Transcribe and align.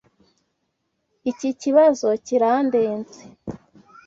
Iki 1.31 1.49
kibazo 1.61 2.07
kirandenze. 2.25 3.21